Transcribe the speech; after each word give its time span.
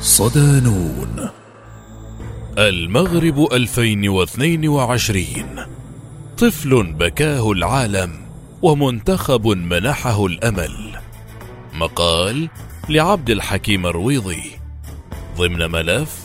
صدانون. 0.00 1.30
المغرب 2.58 3.52
2022 3.52 5.26
طفل 6.38 6.92
بكاه 6.92 7.52
العالم 7.52 8.10
ومنتخب 8.62 9.46
منحه 9.46 10.26
الأمل. 10.26 10.98
مقال 11.74 12.48
لعبد 12.88 13.30
الحكيم 13.30 13.86
الرويضي. 13.86 14.42
ضمن 15.36 15.70
ملف 15.70 16.20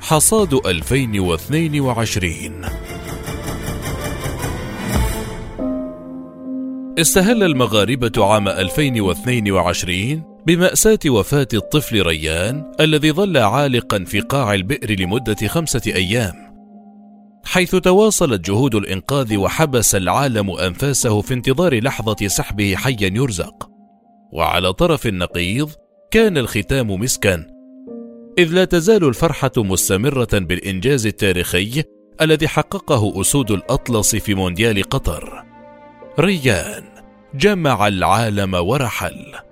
حصاد 0.00 0.54
2022 0.66 2.64
استهل 6.98 7.42
المغاربة 7.42 8.12
عام 8.18 8.48
2022 8.48 10.37
بمأساة 10.48 10.98
وفاة 11.06 11.48
الطفل 11.54 12.02
ريان 12.02 12.72
الذي 12.80 13.12
ظل 13.12 13.36
عالقا 13.36 14.04
في 14.04 14.20
قاع 14.20 14.54
البئر 14.54 15.00
لمدة 15.00 15.48
خمسة 15.48 15.82
أيام 15.86 16.34
حيث 17.44 17.76
تواصلت 17.76 18.46
جهود 18.50 18.74
الإنقاذ 18.74 19.36
وحبس 19.36 19.94
العالم 19.94 20.50
أنفاسه 20.50 21.20
في 21.20 21.34
انتظار 21.34 21.80
لحظة 21.80 22.26
سحبه 22.26 22.74
حيا 22.76 22.96
يرزق. 23.00 23.70
وعلى 24.32 24.72
طرف 24.72 25.06
النقيض 25.06 25.70
كان 26.10 26.38
الختام 26.38 26.90
مسكا 26.90 27.46
إذ 28.38 28.54
لا 28.54 28.64
تزال 28.64 29.04
الفرحة 29.04 29.52
مستمرة 29.56 30.28
بالإنجاز 30.32 31.06
التاريخي 31.06 31.84
الذي 32.20 32.48
حققه 32.48 33.20
أسود 33.20 33.50
الأطلس 33.50 34.16
في 34.16 34.34
مونديال 34.34 34.82
قطر. 34.82 35.44
ريان 36.18 36.84
جمع 37.34 37.88
العالم 37.88 38.54
ورحل. 38.54 39.47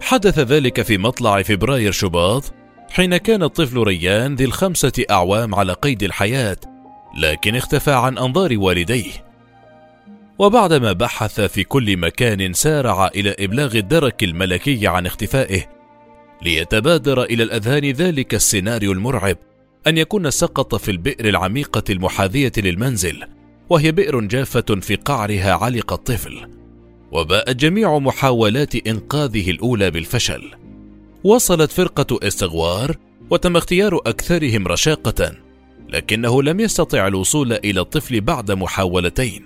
حدث 0.00 0.38
ذلك 0.38 0.82
في 0.82 0.98
مطلع 0.98 1.42
فبراير 1.42 1.92
شباط 1.92 2.54
حين 2.90 3.16
كان 3.16 3.42
الطفل 3.42 3.78
ريان 3.78 4.34
ذي 4.34 4.44
الخمسة 4.44 4.92
أعوام 5.10 5.54
على 5.54 5.72
قيد 5.72 6.02
الحياة 6.02 6.56
لكن 7.16 7.56
اختفى 7.56 7.92
عن 7.92 8.18
أنظار 8.18 8.58
والديه. 8.58 9.12
وبعدما 10.38 10.92
بحث 10.92 11.40
في 11.40 11.64
كل 11.64 11.96
مكان 11.96 12.52
سارع 12.52 13.06
إلى 13.06 13.36
إبلاغ 13.38 13.76
الدرك 13.76 14.24
الملكي 14.24 14.86
عن 14.86 15.06
اختفائه 15.06 15.64
ليتبادر 16.42 17.22
إلى 17.22 17.42
الأذهان 17.42 17.90
ذلك 17.90 18.34
السيناريو 18.34 18.92
المرعب 18.92 19.36
أن 19.86 19.98
يكون 19.98 20.30
سقط 20.30 20.74
في 20.74 20.90
البئر 20.90 21.28
العميقة 21.28 21.82
المحاذية 21.90 22.52
للمنزل 22.56 23.24
وهي 23.68 23.92
بئر 23.92 24.20
جافة 24.20 24.80
في 24.80 24.94
قعرها 24.94 25.52
علق 25.52 25.92
الطفل. 25.92 26.57
وباءت 27.12 27.56
جميع 27.56 27.98
محاولات 27.98 28.86
إنقاذه 28.86 29.50
الأولى 29.50 29.90
بالفشل. 29.90 30.50
وصلت 31.24 31.72
فرقة 31.72 32.18
استغوار 32.22 32.96
وتم 33.30 33.56
اختيار 33.56 33.96
أكثرهم 33.96 34.68
رشاقة 34.68 35.32
لكنه 35.88 36.42
لم 36.42 36.60
يستطع 36.60 37.06
الوصول 37.06 37.52
إلى 37.52 37.80
الطفل 37.80 38.20
بعد 38.20 38.50
محاولتين. 38.50 39.44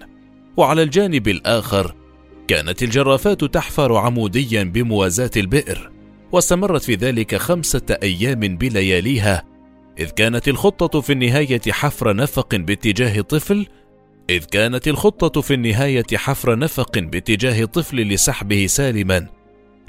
وعلى 0.57 0.83
الجانب 0.83 1.29
الآخر 1.29 1.95
كانت 2.49 2.83
الجرافات 2.83 3.45
تحفر 3.45 3.97
عموديا 3.97 4.63
بموازاة 4.63 5.31
البئر 5.37 5.91
واستمرت 6.33 6.83
في 6.83 6.95
ذلك 6.95 7.37
خمسة 7.37 7.99
أيام 8.03 8.41
بلياليها 8.41 9.45
إذ 9.99 10.11
كانت 10.11 10.49
الخطة 10.49 11.01
في 11.01 11.13
النهاية 11.13 11.61
حفر 11.69 12.17
نفق 12.17 12.55
باتجاه 12.55 13.21
طفل 13.21 13.67
إذ 14.33 14.45
كانت 14.45 14.89
الخطة 14.89 15.41
في 15.41 15.55
النهاية 15.55 16.05
حفر 16.15 16.59
نفق 16.59 16.99
باتجاه 16.99 17.65
طفل 17.65 17.97
لسحبه 17.97 18.67
سالما 18.67 19.27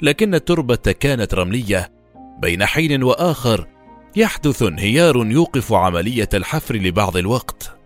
لكن 0.02 0.34
التربة 0.34 0.76
كانت 1.00 1.34
رملية. 1.34 1.92
بين 2.42 2.64
حين 2.64 3.02
وآخر 3.02 3.66
يحدث 4.16 4.62
انهيار 4.62 5.26
يوقف 5.26 5.72
عملية 5.72 6.28
الحفر 6.34 6.76
لبعض 6.76 7.16
الوقت. 7.16 7.76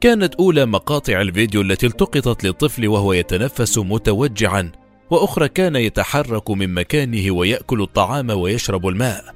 كانت 0.00 0.34
أولى 0.34 0.66
مقاطع 0.66 1.20
الفيديو 1.20 1.60
التي 1.60 1.86
التقطت 1.86 2.44
للطفل 2.44 2.88
وهو 2.88 3.12
يتنفس 3.12 3.78
متوجعا 3.78 4.72
وأخرى 5.10 5.48
كان 5.48 5.76
يتحرك 5.76 6.50
من 6.50 6.74
مكانه 6.74 7.30
ويأكل 7.30 7.82
الطعام 7.82 8.30
ويشرب 8.30 8.88
الماء. 8.88 9.34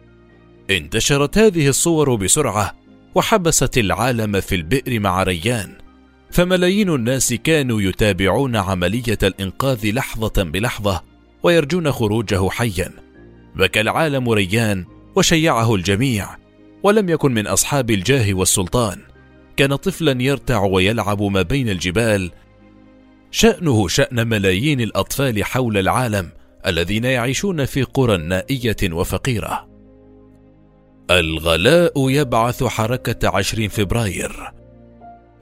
انتشرت 0.71 1.39
هذه 1.39 1.69
الصور 1.69 2.15
بسرعة 2.15 2.77
وحبست 3.15 3.79
العالم 3.79 4.41
في 4.41 4.55
البئر 4.55 5.01
مع 5.01 5.23
ريان. 5.23 5.90
فملايين 6.31 6.95
الناس 6.95 7.35
كانوا 7.35 7.83
يتابعون 7.83 8.57
عملية 8.57 9.19
الإنقاذ 9.23 9.91
لحظة 9.93 10.43
بلحظة 10.43 11.03
ويرجون 11.43 11.93
خروجه 11.93 12.49
حيا. 12.49 12.91
بكى 13.57 13.81
العالم 13.81 14.31
ريان 14.31 14.85
وشيعه 15.17 15.75
الجميع 15.75 16.29
ولم 16.83 17.09
يكن 17.09 17.35
من 17.35 17.47
أصحاب 17.47 17.91
الجاه 17.91 18.35
والسلطان. 18.35 18.99
كان 19.57 19.77
طفلا 19.77 20.23
يرتع 20.23 20.65
ويلعب 20.65 21.23
ما 21.23 21.43
بين 21.43 21.69
الجبال. 21.69 22.31
شأنه 23.31 23.89
شأن 23.89 24.29
ملايين 24.29 24.81
الأطفال 24.81 25.45
حول 25.45 25.79
العالم 25.79 26.31
الذين 26.67 27.05
يعيشون 27.05 27.65
في 27.65 27.83
قرى 27.83 28.17
نائية 28.17 28.77
وفقيرة. 28.93 29.69
الغلاء 31.11 32.11
يبعث 32.11 32.65
حركة 32.65 33.29
عشرين 33.29 33.69
فبراير. 33.69 34.60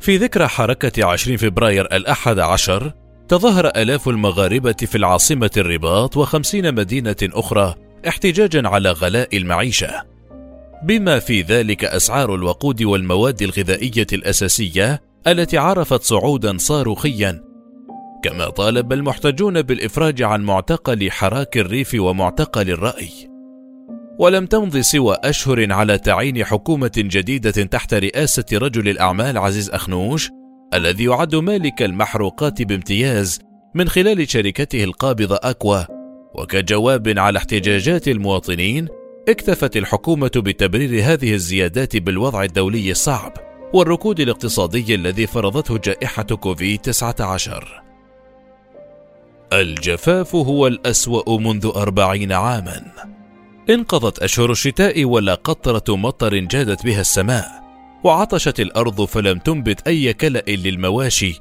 في 0.00 0.16
ذكرى 0.16 0.48
حركة 0.48 1.04
عشرين 1.04 1.36
فبراير 1.36 1.84
الأحد 1.96 2.38
عشر 2.38 2.92
تظاهر 3.28 3.66
آلاف 3.66 4.08
المغاربة 4.08 4.72
في 4.72 4.98
العاصمة 4.98 5.50
الرباط 5.56 6.16
وخمسين 6.16 6.74
مدينة 6.74 7.16
أخرى 7.22 7.74
احتجاجا 8.08 8.68
على 8.68 8.90
غلاء 8.90 9.36
المعيشة. 9.36 10.02
بما 10.84 11.18
في 11.18 11.42
ذلك 11.42 11.84
أسعار 11.84 12.34
الوقود 12.34 12.82
والمواد 12.82 13.42
الغذائية 13.42 14.06
الأساسية 14.12 15.02
التي 15.26 15.58
عرفت 15.58 16.02
صعودا 16.02 16.58
صاروخيا. 16.58 17.44
كما 18.24 18.50
طالب 18.50 18.92
المحتجون 18.92 19.62
بالإفراج 19.62 20.22
عن 20.22 20.42
معتقل 20.42 21.10
حراك 21.10 21.58
الريف 21.58 21.94
ومعتقل 21.94 22.70
الرأي. 22.70 23.27
ولم 24.18 24.46
تمض 24.46 24.76
سوى 24.76 25.16
أشهر 25.24 25.72
على 25.72 25.98
تعيين 25.98 26.44
حكومة 26.44 26.92
جديدة 26.96 27.50
تحت 27.50 27.94
رئاسة 27.94 28.44
رجل 28.52 28.88
الأعمال 28.88 29.38
عزيز 29.38 29.70
أخنوش 29.70 30.30
الذي 30.74 31.04
يعد 31.04 31.34
مالك 31.34 31.82
المحروقات 31.82 32.62
بامتياز 32.62 33.40
من 33.74 33.88
خلال 33.88 34.30
شركته 34.30 34.84
القابضة 34.84 35.38
أكوا. 35.42 35.82
وكجواب 36.34 37.18
على 37.18 37.38
احتجاجات 37.38 38.08
المواطنين 38.08 38.88
اكتفت 39.28 39.76
الحكومة 39.76 40.30
بتبرير 40.36 41.02
هذه 41.04 41.34
الزيادات 41.34 41.96
بالوضع 41.96 42.42
الدولي 42.42 42.90
الصعب 42.90 43.32
والركود 43.72 44.20
الاقتصادي 44.20 44.94
الذي 44.94 45.26
فرضته 45.26 45.78
جائحة 45.78 46.22
كوفيد 46.22 46.78
19 46.80 47.82
الجفاف 49.52 50.34
هو 50.34 50.66
الأسوأ 50.66 51.38
منذ 51.38 51.72
أربعين 51.76 52.32
عاماً. 52.32 53.17
انقضت 53.70 54.18
أشهر 54.18 54.50
الشتاء 54.50 55.04
ولا 55.04 55.34
قطرة 55.34 55.96
مطر 55.96 56.38
جادت 56.38 56.84
بها 56.84 57.00
السماء 57.00 57.46
وعطشت 58.04 58.60
الأرض 58.60 59.04
فلم 59.04 59.38
تنبت 59.38 59.88
أي 59.88 60.12
كلأ 60.12 60.44
للمواشي 60.48 61.40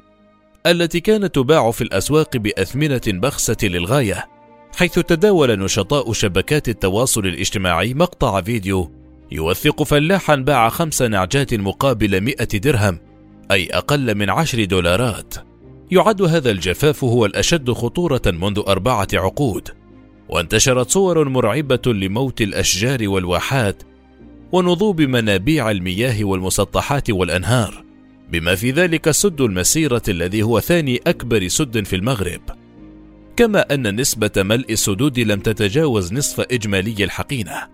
التي 0.66 1.00
كانت 1.00 1.36
تباع 1.36 1.72
في 1.72 1.82
الأسواق 1.82 2.38
بأثمنة 2.38 3.02
بخسة 3.08 3.58
للغاية 3.64 4.26
حيث 4.76 5.00
تداول 5.00 5.60
نشطاء 5.60 6.14
شبكات 6.14 6.70
التواصل 6.70 7.26
الاجتماعي 7.26 7.94
مقطع 7.94 8.42
فيديو 8.42 8.92
يوثق 9.32 9.84
فلاحا 9.84 10.36
باع 10.36 10.70
خمس 10.70 11.02
نعجات 11.02 11.54
مقابل 11.54 12.22
مئة 12.22 12.58
درهم 12.58 13.00
أي 13.52 13.68
أقل 13.72 14.16
من 14.16 14.30
عشر 14.30 14.64
دولارات. 14.64 15.34
يعد 15.92 16.22
هذا 16.22 16.52
الجفاف 16.52 17.04
هو 17.04 17.26
الأشد 17.26 17.72
خطورة 17.72 18.22
منذ 18.26 18.64
أربعة 18.68 19.08
عقود. 19.14 19.70
وانتشرت 20.30 20.90
صور 20.90 21.30
مرعبة 21.30 21.82
لموت 21.86 22.42
الأشجار 22.42 23.08
والواحات 23.08 23.84
ونضوب 24.52 25.02
منابيع 25.02 25.72
المياه 25.72 26.24
والمسطحات 26.24 27.10
والأنهار 27.10 27.84
بما 28.32 28.56
في 28.56 28.72
ذلك 28.72 29.12
سد 29.12 29.42
المسيرة 29.42 30.02
الذي 30.08 30.44
هو 30.44 30.60
ثاني 30.60 31.02
أكبر 31.08 31.48
سد 31.48 31.86
في 31.86 31.96
المغرب. 31.96 32.42
كما 33.36 33.74
أن 33.74 34.02
نسبة 34.02 34.32
ملء 34.38 34.72
السدود 34.72 35.20
لم 35.20 35.40
تتجاوز 35.40 36.14
نصف 36.14 36.40
إجمالي 36.40 37.04
الحقينة. 37.04 37.68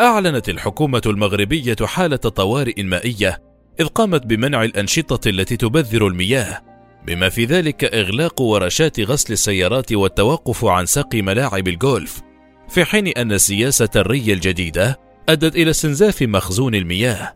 أعلنت 0.00 0.48
الحكومة 0.48 1.02
المغربية 1.06 1.76
حالة 1.82 2.16
طوارئ 2.16 2.82
مائية 2.82 3.42
إذ 3.80 3.86
قامت 3.86 4.26
بمنع 4.26 4.64
الأنشطة 4.64 5.28
التي 5.28 5.56
تبذر 5.56 6.06
المياه 6.06 6.71
بما 7.06 7.28
في 7.28 7.44
ذلك 7.44 7.84
إغلاق 7.84 8.40
ورشات 8.40 9.00
غسل 9.00 9.32
السيارات 9.32 9.92
والتوقف 9.92 10.64
عن 10.64 10.86
سقي 10.86 11.22
ملاعب 11.22 11.68
الجولف 11.68 12.20
في 12.68 12.84
حين 12.84 13.08
أن 13.08 13.38
سياسة 13.38 13.88
الري 13.96 14.32
الجديدة 14.32 15.00
أدت 15.28 15.56
إلى 15.56 15.70
استنزاف 15.70 16.22
مخزون 16.22 16.74
المياه 16.74 17.34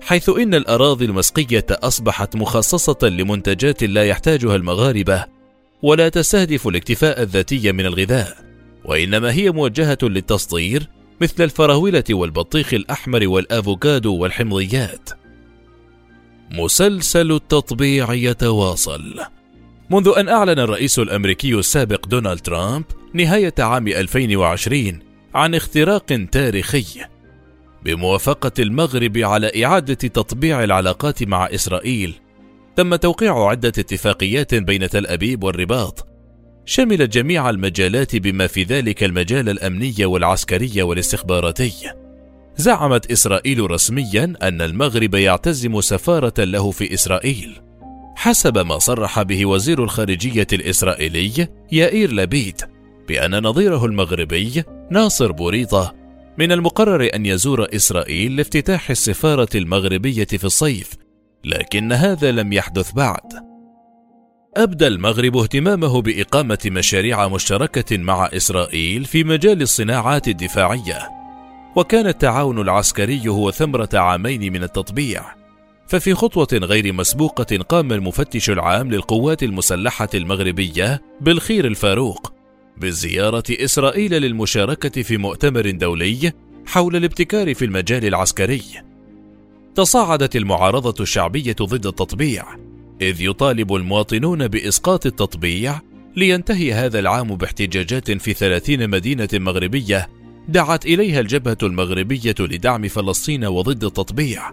حيث 0.00 0.28
إن 0.28 0.54
الأراضي 0.54 1.04
المسقية 1.04 1.66
أصبحت 1.70 2.36
مخصصة 2.36 3.08
لمنتجات 3.08 3.82
لا 3.84 4.04
يحتاجها 4.04 4.56
المغاربة 4.56 5.24
ولا 5.82 6.08
تستهدف 6.08 6.68
الاكتفاء 6.68 7.22
الذاتي 7.22 7.72
من 7.72 7.86
الغذاء 7.86 8.36
وإنما 8.84 9.32
هي 9.32 9.50
موجهة 9.50 9.98
للتصدير 10.02 10.88
مثل 11.20 11.44
الفراولة 11.44 12.04
والبطيخ 12.10 12.74
الأحمر 12.74 13.28
والأفوكادو 13.28 14.16
والحمضيات. 14.16 15.21
مسلسل 16.52 17.32
التطبيع 17.32 18.12
يتواصل. 18.14 19.20
منذ 19.90 20.12
أن 20.16 20.28
أعلن 20.28 20.58
الرئيس 20.58 20.98
الأمريكي 20.98 21.54
السابق 21.54 22.06
دونالد 22.06 22.40
ترامب 22.40 22.84
نهاية 23.14 23.54
عام 23.58 23.88
2020 23.88 24.98
عن 25.34 25.54
اختراق 25.54 26.26
تاريخي. 26.32 26.84
بموافقة 27.84 28.52
المغرب 28.58 29.18
على 29.18 29.64
إعادة 29.64 29.94
تطبيع 29.94 30.64
العلاقات 30.64 31.22
مع 31.22 31.46
إسرائيل 31.46 32.14
تم 32.76 32.96
توقيع 32.96 33.48
عدة 33.48 33.68
اتفاقيات 33.68 34.54
بين 34.54 34.88
تل 34.88 35.06
أبيب 35.06 35.44
والرباط. 35.44 36.06
شملت 36.64 37.12
جميع 37.12 37.50
المجالات 37.50 38.16
بما 38.16 38.46
في 38.46 38.62
ذلك 38.62 39.04
المجال 39.04 39.48
الأمني 39.48 40.04
والعسكري 40.04 40.82
والاستخباراتي. 40.82 42.01
زعمت 42.62 43.10
إسرائيل 43.10 43.70
رسميا 43.70 44.32
أن 44.42 44.62
المغرب 44.62 45.14
يعتزم 45.14 45.80
سفارة 45.80 46.34
له 46.38 46.70
في 46.70 46.94
إسرائيل. 46.94 47.60
حسب 48.16 48.58
ما 48.58 48.78
صرح 48.78 49.22
به 49.22 49.46
وزير 49.46 49.84
الخارجية 49.84 50.46
الإسرائيلي 50.52 51.48
يائير 51.72 52.12
لبيد 52.12 52.60
بأن 53.08 53.42
نظيره 53.42 53.84
المغربي 53.84 54.64
ناصر 54.90 55.32
بوريطة 55.32 55.94
من 56.38 56.52
المقرر 56.52 57.10
أن 57.14 57.26
يزور 57.26 57.66
إسرائيل 57.76 58.36
لافتتاح 58.36 58.90
السفارة 58.90 59.48
المغربية 59.54 60.24
في 60.24 60.44
الصيف 60.44 60.90
لكن 61.44 61.92
هذا 61.92 62.32
لم 62.32 62.52
يحدث 62.52 62.92
بعد. 62.92 63.52
أبدى 64.56 64.86
المغرب 64.86 65.36
اهتمامه 65.36 66.02
بإقامة 66.02 66.58
مشاريع 66.66 67.28
مشتركة 67.28 67.98
مع 67.98 68.26
إسرائيل 68.32 69.04
في 69.04 69.24
مجال 69.24 69.62
الصناعات 69.62 70.28
الدفاعية. 70.28 71.21
وكان 71.76 72.06
التعاون 72.06 72.58
العسكري 72.58 73.28
هو 73.28 73.50
ثمرة 73.50 73.88
عامين 73.94 74.52
من 74.52 74.62
التطبيع 74.62 75.42
ففي 75.86 76.14
خطوة 76.14 76.48
غير 76.52 76.92
مسبوقة 76.92 77.56
قام 77.68 77.92
المفتش 77.92 78.50
العام 78.50 78.90
للقوات 78.90 79.42
المسلحة 79.42 80.08
المغربية 80.14 81.02
بالخير 81.20 81.66
الفاروق 81.66 82.32
بزيارة 82.76 83.42
إسرائيل 83.50 84.12
للمشاركة 84.12 85.02
في 85.02 85.16
مؤتمر 85.16 85.70
دولي 85.70 86.32
حول 86.66 86.96
الابتكار 86.96 87.54
في 87.54 87.64
المجال 87.64 88.04
العسكري. 88.04 88.62
تصاعدت 89.74 90.36
المعارضة 90.36 91.02
الشعبية 91.02 91.56
ضد 91.62 91.86
التطبيع، 91.86 92.44
إذ 93.00 93.22
يطالب 93.22 93.74
المواطنون 93.74 94.48
بإسقاط 94.48 95.06
التطبيع 95.06 95.80
لينتهي 96.16 96.72
هذا 96.72 96.98
العام 96.98 97.36
باحتجاجات 97.36 98.10
في 98.10 98.32
ثلاثين 98.32 98.90
مدينة 98.90 99.28
مغربية 99.34 100.08
دعت 100.48 100.86
إليها 100.86 101.20
الجبهة 101.20 101.58
المغربية 101.62 102.34
لدعم 102.40 102.88
فلسطين 102.88 103.44
وضد 103.44 103.84
التطبيع، 103.84 104.50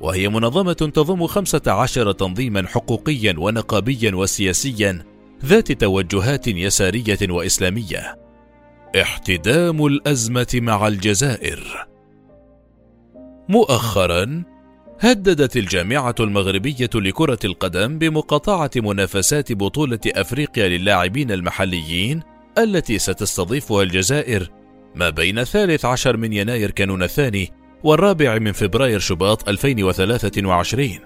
وهي 0.00 0.28
منظمة 0.28 0.72
تضم 0.72 1.26
خمسة 1.26 1.62
عشر 1.66 2.12
تنظيما 2.12 2.66
حقوقيا 2.66 3.34
ونقابيا 3.38 4.14
وسياسيا 4.14 5.04
ذات 5.44 5.72
توجهات 5.72 6.48
يسارية 6.48 7.18
وإسلامية. 7.22 8.18
احتدام 9.02 9.86
الأزمة 9.86 10.46
مع 10.54 10.88
الجزائر. 10.88 11.86
مؤخرا 13.48 14.42
هددت 15.00 15.56
الجامعة 15.56 16.14
المغربية 16.20 16.90
لكرة 16.94 17.38
القدم 17.44 17.98
بمقاطعة 17.98 18.70
منافسات 18.76 19.52
بطولة 19.52 20.00
أفريقيا 20.06 20.68
للاعبين 20.68 21.30
المحليين 21.30 22.22
التي 22.58 22.98
ستستضيفها 22.98 23.82
الجزائر 23.82 24.50
ما 24.96 25.10
بين 25.10 25.38
الثالث 25.38 25.84
عشر 25.84 26.16
من 26.16 26.32
يناير 26.32 26.70
كانون 26.70 27.02
الثاني 27.02 27.52
والرابع 27.82 28.38
من 28.38 28.52
فبراير 28.52 28.98
شباط 28.98 29.48
2023 29.48 30.98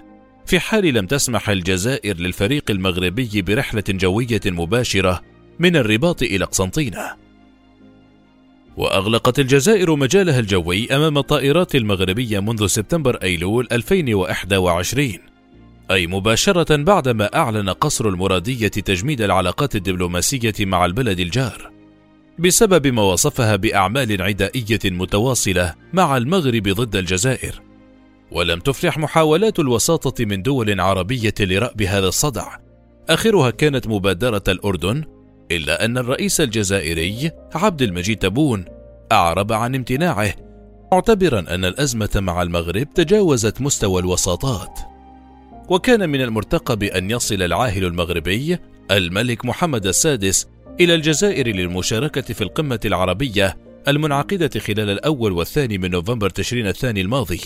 في 0.47 0.61
حال 0.61 0.95
لم 0.95 1.07
تسمح 1.07 1.49
الجزائر 1.51 2.17
للفريق 2.17 2.71
المغربي 2.71 3.43
برحلة 3.43 3.85
جوية 3.89 4.41
مباشرة 4.47 5.23
من 5.59 5.77
الرباط 5.77 6.23
إلى 6.23 6.45
قسنطينة. 6.45 7.17
وأغلقت 8.77 9.39
الجزائر 9.39 9.97
مجالها 9.97 10.39
الجوي 10.39 10.97
أمام 10.97 11.19
الطائرات 11.19 11.75
المغربية 11.75 12.41
منذ 12.41 12.67
سبتمبر 12.67 13.17
أيلول 13.23 13.69
2021 13.73 15.19
أي 15.91 16.07
مباشرة 16.07 16.77
بعدما 16.77 17.37
أعلن 17.37 17.71
قصر 17.71 18.09
المرادية 18.09 18.69
تجميد 18.69 19.21
العلاقات 19.21 19.77
الدبلوماسية 19.77 20.55
مع 20.61 20.85
البلد 20.85 21.21
الجار. 21.21 21.70
بسبب 22.41 22.87
ما 22.87 23.03
وصفها 23.03 23.57
بأعمال 23.57 24.23
عدائية 24.23 24.79
متواصلة 24.85 25.75
مع 25.93 26.17
المغرب 26.17 26.69
ضد 26.69 26.97
الجزائر. 26.97 27.63
ولم 28.33 28.61
تفلح 28.61 28.99
محاولات 28.99 29.59
الوساطة 29.59 30.25
من 30.25 30.43
دول 30.43 30.81
عربية 30.81 31.35
لرأب 31.41 31.83
هذا 31.83 32.09
الصدع. 32.09 32.57
آخرها 33.09 33.51
كانت 33.51 33.89
مبادرة 33.89 34.43
الأردن 34.49 35.05
إلا 35.51 35.85
أن 35.85 35.99
الرئيس 35.99 36.41
الجزائري 36.41 37.31
عبد 37.55 37.83
المجيد 37.83 38.19
تبون 38.19 38.65
أعرب 39.13 39.53
عن 39.53 39.75
امتناعه 39.75 40.35
معتبرا 40.93 41.39
أن 41.39 41.65
الأزمة 41.65 42.11
مع 42.15 42.43
المغرب 42.43 42.95
تجاوزت 42.95 43.61
مستوى 43.61 44.01
الوساطات. 44.01 44.79
وكان 45.69 46.11
من 46.11 46.21
المرتقب 46.21 46.83
أن 46.83 47.11
يصل 47.11 47.43
العاهل 47.43 47.85
المغربي 47.85 48.59
الملك 48.91 49.45
محمد 49.45 49.87
السادس 49.87 50.47
إلى 50.81 50.95
الجزائر 50.95 51.49
للمشاركة 51.49 52.35
في 52.35 52.43
القمة 52.43 52.81
العربية 52.85 53.57
المنعقدة 53.89 54.61
خلال 54.61 54.91
الأول 54.91 55.33
والثاني 55.33 55.79
من 55.79 55.91
نوفمبر 55.91 56.31
تشرين 56.31 56.67
الثاني 56.67 57.01
الماضي 57.01 57.41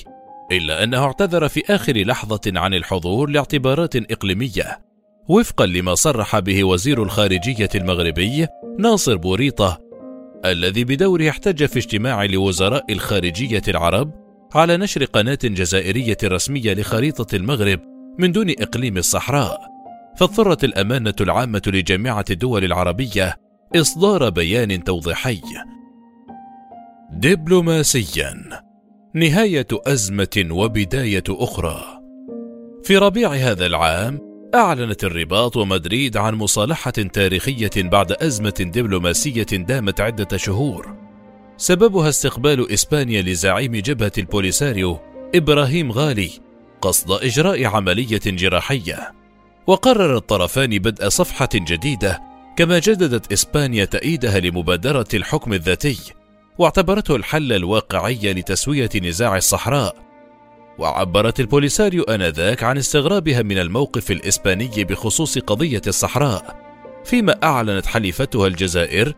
إلا 0.52 0.84
أنه 0.84 1.04
اعتذر 1.04 1.48
في 1.48 1.62
آخر 1.70 1.96
لحظة 1.96 2.40
عن 2.46 2.74
الحضور 2.74 3.30
لاعتبارات 3.30 3.96
إقليمية 3.96 4.80
وفقا 5.28 5.66
لما 5.66 5.94
صرح 5.94 6.38
به 6.38 6.64
وزير 6.64 7.02
الخارجية 7.02 7.68
المغربي 7.74 8.46
ناصر 8.78 9.16
بوريطة 9.16 9.80
الذي 10.44 10.84
بدوره 10.84 11.28
احتج 11.28 11.64
في 11.64 11.78
اجتماع 11.78 12.24
لوزراء 12.24 12.92
الخارجية 12.92 13.62
العرب 13.68 14.10
على 14.54 14.76
نشر 14.76 15.04
قناة 15.04 15.38
جزائرية 15.44 16.16
رسمية 16.24 16.74
لخريطة 16.74 17.36
المغرب 17.36 17.80
من 18.18 18.32
دون 18.32 18.50
إقليم 18.50 18.96
الصحراء. 18.96 19.73
فاضطرت 20.16 20.64
الأمانة 20.64 21.14
العامة 21.20 21.62
لجامعة 21.66 22.24
الدول 22.30 22.64
العربية 22.64 23.36
إصدار 23.76 24.30
بيان 24.30 24.84
توضيحي 24.84 25.40
دبلوماسيا 27.12 28.34
نهاية 29.14 29.66
أزمة 29.72 30.46
وبداية 30.50 31.24
أخرى. 31.28 31.84
في 32.82 32.96
ربيع 32.96 33.32
هذا 33.32 33.66
العام 33.66 34.18
أعلنت 34.54 35.04
الرباط 35.04 35.56
ومدريد 35.56 36.16
عن 36.16 36.34
مصالحة 36.34 36.90
تاريخية 36.90 37.70
بعد 37.76 38.12
أزمة 38.12 38.54
دبلوماسية 38.74 39.42
دامت 39.42 40.00
عدة 40.00 40.36
شهور. 40.36 40.96
سببها 41.56 42.08
استقبال 42.08 42.72
إسبانيا 42.72 43.22
لزعيم 43.22 43.72
جبهة 43.76 44.12
البوليساريو 44.18 44.98
إبراهيم 45.34 45.92
غالي 45.92 46.30
قصد 46.80 47.10
إجراء 47.10 47.64
عملية 47.64 48.20
جراحية. 48.26 49.23
وقرر 49.66 50.16
الطرفان 50.16 50.78
بدء 50.78 51.08
صفحة 51.08 51.48
جديدة 51.54 52.22
كما 52.56 52.78
جددت 52.78 53.32
إسبانيا 53.32 53.84
تأييدها 53.84 54.40
لمبادرة 54.40 55.06
الحكم 55.14 55.52
الذاتي 55.52 55.98
واعتبرته 56.58 57.16
الحل 57.16 57.52
الواقعي 57.52 58.32
لتسوية 58.32 58.90
نزاع 59.02 59.36
الصحراء. 59.36 59.96
وعبرت 60.78 61.40
البوليساريو 61.40 62.02
آنذاك 62.02 62.62
عن 62.62 62.78
استغرابها 62.78 63.42
من 63.42 63.58
الموقف 63.58 64.10
الإسباني 64.10 64.84
بخصوص 64.84 65.38
قضية 65.38 65.82
الصحراء 65.86 66.56
فيما 67.04 67.36
أعلنت 67.44 67.86
حليفتها 67.86 68.46
الجزائر 68.46 69.14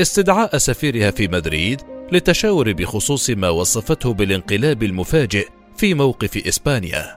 استدعاء 0.00 0.58
سفيرها 0.58 1.10
في 1.10 1.28
مدريد 1.28 1.80
للتشاور 2.12 2.72
بخصوص 2.72 3.30
ما 3.30 3.48
وصفته 3.48 4.12
بالانقلاب 4.12 4.82
المفاجئ 4.82 5.48
في 5.76 5.94
موقف 5.94 6.46
إسبانيا. 6.46 7.16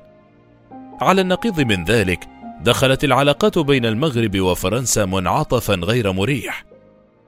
على 1.01 1.21
النقيض 1.21 1.59
من 1.61 1.83
ذلك 1.83 2.38
دخلت 2.63 3.03
العلاقات 3.03 3.59
بين 3.59 3.85
المغرب 3.85 4.39
وفرنسا 4.39 5.05
منعطفا 5.05 5.73
غير 5.73 6.11
مريح 6.11 6.65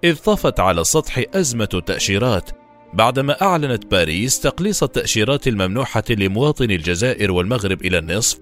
إذ 0.04 0.16
طفت 0.16 0.60
على 0.60 0.82
السطح 0.82 1.24
أزمة 1.36 1.70
التأشيرات 1.74 2.50
بعدما 2.94 3.42
أعلنت 3.42 3.92
باريس 3.92 4.40
تقليص 4.40 4.84
التأشيرات 4.84 5.48
الممنوحة 5.48 6.04
لمواطني 6.10 6.76
الجزائر 6.76 7.32
والمغرب 7.32 7.82
إلى 7.82 7.98
النصف 7.98 8.40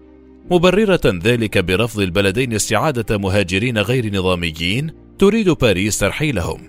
مبررة 0.51 1.01
ذلك 1.05 1.57
برفض 1.57 1.99
البلدين 1.99 2.53
استعادة 2.53 3.17
مهاجرين 3.17 3.77
غير 3.77 4.15
نظاميين 4.15 4.91
تريد 5.19 5.49
باريس 5.49 5.99
ترحيلهم. 5.99 6.61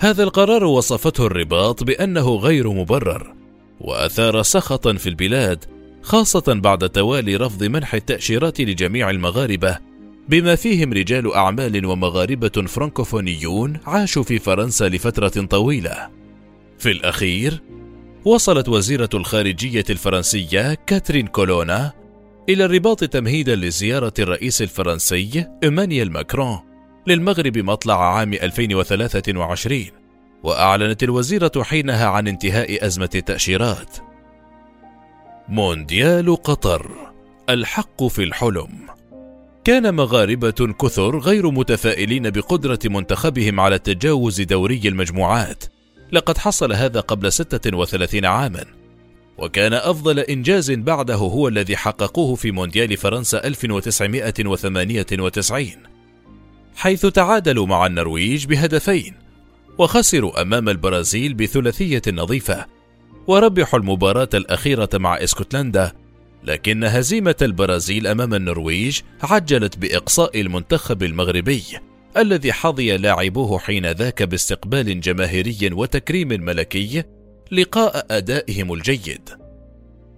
هذا 0.00 0.22
القرار 0.22 0.64
وصفته 0.64 1.26
الرباط 1.26 1.84
بأنه 1.84 2.36
غير 2.36 2.70
مبرر، 2.72 3.34
وأثار 3.80 4.42
سخطا 4.42 4.92
في 4.92 5.08
البلاد، 5.08 5.64
خاصة 6.08 6.54
بعد 6.54 6.88
توالي 6.90 7.36
رفض 7.36 7.64
منح 7.64 7.94
التأشيرات 7.94 8.60
لجميع 8.60 9.10
المغاربة 9.10 9.78
بما 10.28 10.54
فيهم 10.54 10.92
رجال 10.92 11.34
أعمال 11.34 11.86
ومغاربة 11.86 12.48
فرانكوفونيون 12.48 13.78
عاشوا 13.86 14.22
في 14.22 14.38
فرنسا 14.38 14.88
لفترة 14.88 15.46
طويلة. 15.46 16.08
في 16.78 16.90
الأخير 16.90 17.62
وصلت 18.24 18.68
وزيرة 18.68 19.08
الخارجية 19.14 19.84
الفرنسية 19.90 20.74
كاترين 20.86 21.26
كولونا 21.26 21.92
إلى 22.48 22.64
الرباط 22.64 23.04
تمهيدا 23.04 23.56
لزيارة 23.56 24.14
الرئيس 24.18 24.62
الفرنسي 24.62 25.46
إيمانويل 25.62 26.12
ماكرون 26.12 26.58
للمغرب 27.06 27.58
مطلع 27.58 28.16
عام 28.18 28.32
2023 28.34 29.84
وأعلنت 30.42 31.02
الوزيرة 31.02 31.52
حينها 31.62 32.06
عن 32.06 32.28
انتهاء 32.28 32.86
أزمة 32.86 33.10
التأشيرات 33.14 34.07
مونديال 35.48 36.36
قطر. 36.36 36.90
الحق 37.50 38.06
في 38.06 38.22
الحلم. 38.22 38.68
كان 39.64 39.94
مغاربة 39.94 40.74
كثر 40.80 41.18
غير 41.18 41.50
متفائلين 41.50 42.30
بقدرة 42.30 42.78
منتخبهم 42.84 43.60
على 43.60 43.78
تجاوز 43.78 44.40
دوري 44.40 44.80
المجموعات. 44.84 45.64
لقد 46.12 46.38
حصل 46.38 46.72
هذا 46.72 47.00
قبل 47.00 47.32
36 47.32 48.24
عاما. 48.24 48.64
وكان 49.38 49.72
أفضل 49.72 50.18
إنجاز 50.18 50.70
بعده 50.70 51.14
هو 51.14 51.48
الذي 51.48 51.76
حققوه 51.76 52.34
في 52.34 52.50
مونديال 52.50 52.96
فرنسا 52.96 53.44
1998 53.44 55.72
حيث 56.76 57.06
تعادلوا 57.06 57.66
مع 57.66 57.86
النرويج 57.86 58.46
بهدفين 58.46 59.14
وخسروا 59.78 60.42
أمام 60.42 60.68
البرازيل 60.68 61.34
بثلاثية 61.34 62.02
نظيفة. 62.08 62.77
وربحوا 63.28 63.80
المباراة 63.80 64.28
الأخيرة 64.34 64.88
مع 64.94 65.16
إسكتلندا 65.16 65.92
لكن 66.44 66.84
هزيمة 66.84 67.36
البرازيل 67.42 68.06
أمام 68.06 68.34
النرويج 68.34 69.00
عجلت 69.22 69.78
بإقصاء 69.78 70.40
المنتخب 70.40 71.02
المغربي 71.02 71.62
الذي 72.16 72.52
حظي 72.52 72.96
لاعبوه 72.96 73.58
حين 73.58 73.86
ذاك 73.86 74.22
باستقبال 74.22 75.00
جماهيري 75.00 75.72
وتكريم 75.72 76.28
ملكي 76.28 77.02
لقاء 77.52 78.06
أدائهم 78.10 78.72
الجيد. 78.72 79.28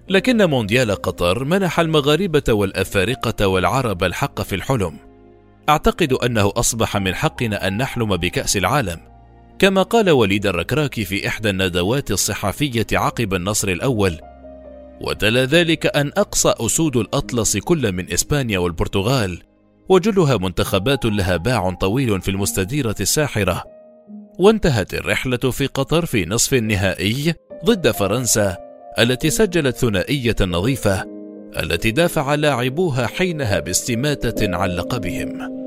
لكن 0.09 0.51
مونديال 0.51 0.91
قطر 0.91 1.45
منح 1.45 1.81
المغاربة 1.81 2.43
والأفارقة 2.49 3.47
والعرب 3.47 4.05
الحق 4.05 4.43
في 4.43 4.55
الحلم. 4.55 4.97
أعتقد 5.69 6.13
أنه 6.13 6.53
أصبح 6.57 6.97
من 6.97 7.15
حقنا 7.15 7.69
أن 7.69 7.77
نحلم 7.77 8.17
بكأس 8.17 8.57
العالم. 8.57 9.10
كما 9.61 9.83
قال 9.83 10.11
وليد 10.11 10.47
الركراكي 10.47 11.05
في 11.05 11.29
إحدى 11.29 11.51
الندوات 11.51 12.11
الصحفية 12.11 12.87
عقب 12.93 13.35
النصر 13.35 13.69
الأول 13.69 14.19
وتلا 15.01 15.45
ذلك 15.45 15.97
أن 15.97 16.13
أقصى 16.17 16.55
أسود 16.61 16.97
الأطلس 16.97 17.57
كل 17.57 17.93
من 17.93 18.13
إسبانيا 18.13 18.59
والبرتغال 18.59 19.43
وجلها 19.89 20.37
منتخبات 20.37 21.05
لها 21.05 21.37
باع 21.37 21.71
طويل 21.71 22.21
في 22.21 22.31
المستديرة 22.31 22.95
الساحرة. 23.01 23.65
وانتهت 24.39 24.95
الرحلة 24.95 25.37
في 25.37 25.67
قطر 25.67 26.07
في 26.07 26.27
نصف 26.27 26.55
النهائي 26.55 27.35
ضد 27.65 27.91
فرنسا 27.91 28.57
التي 28.99 29.31
سجلت 29.31 29.77
ثنائية 29.77 30.37
نظيفة 30.41 31.05
التي 31.57 31.91
دافع 31.91 32.35
لاعبوها 32.35 33.07
حينها 33.07 33.61
باستماتة 33.61 34.57
عن 34.57 34.69
لقبهم. 34.71 35.60